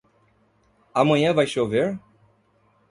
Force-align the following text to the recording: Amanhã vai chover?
Amanhã 0.95 1.31
vai 1.31 1.45
chover? 1.45 1.99